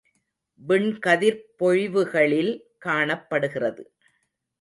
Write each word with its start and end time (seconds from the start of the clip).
விண்கதிர்ப் 0.61 1.43
பொழிவுகளில் 1.57 2.51
காணப்படுகிறது. 2.77 3.83